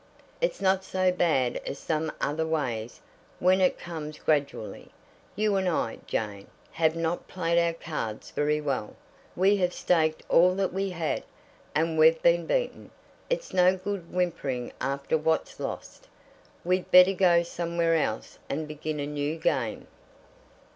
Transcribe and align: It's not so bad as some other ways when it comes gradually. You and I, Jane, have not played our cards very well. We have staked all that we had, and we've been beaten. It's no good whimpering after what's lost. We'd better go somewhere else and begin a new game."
It's 0.41 0.59
not 0.59 0.83
so 0.83 1.11
bad 1.11 1.57
as 1.63 1.77
some 1.77 2.11
other 2.19 2.41
ways 2.47 3.01
when 3.39 3.61
it 3.61 3.77
comes 3.77 4.17
gradually. 4.17 4.89
You 5.35 5.57
and 5.57 5.69
I, 5.69 5.99
Jane, 6.07 6.47
have 6.71 6.95
not 6.95 7.27
played 7.27 7.59
our 7.63 7.73
cards 7.75 8.31
very 8.31 8.59
well. 8.59 8.95
We 9.35 9.57
have 9.57 9.75
staked 9.75 10.23
all 10.27 10.55
that 10.55 10.73
we 10.73 10.89
had, 10.89 11.21
and 11.75 11.99
we've 11.99 12.19
been 12.23 12.47
beaten. 12.47 12.89
It's 13.29 13.53
no 13.53 13.77
good 13.77 14.11
whimpering 14.11 14.73
after 14.81 15.19
what's 15.19 15.59
lost. 15.59 16.07
We'd 16.65 16.89
better 16.89 17.13
go 17.13 17.43
somewhere 17.43 17.93
else 17.95 18.39
and 18.49 18.67
begin 18.67 18.99
a 18.99 19.05
new 19.05 19.37
game." 19.37 19.85